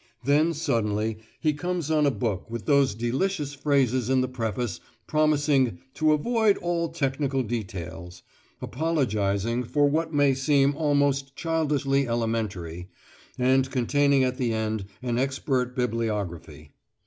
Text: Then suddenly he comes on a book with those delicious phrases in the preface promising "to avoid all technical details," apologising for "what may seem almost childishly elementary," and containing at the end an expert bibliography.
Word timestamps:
Then 0.23 0.55
suddenly 0.55 1.19
he 1.39 1.53
comes 1.53 1.91
on 1.91 2.07
a 2.07 2.09
book 2.09 2.49
with 2.49 2.65
those 2.65 2.95
delicious 2.95 3.53
phrases 3.53 4.09
in 4.09 4.21
the 4.21 4.27
preface 4.27 4.79
promising 5.05 5.77
"to 5.93 6.13
avoid 6.13 6.57
all 6.57 6.89
technical 6.89 7.43
details," 7.43 8.23
apologising 8.63 9.63
for 9.63 9.87
"what 9.87 10.11
may 10.11 10.33
seem 10.33 10.75
almost 10.75 11.35
childishly 11.35 12.07
elementary," 12.07 12.89
and 13.37 13.69
containing 13.69 14.23
at 14.23 14.37
the 14.37 14.53
end 14.53 14.85
an 15.03 15.19
expert 15.19 15.75
bibliography. 15.75 16.71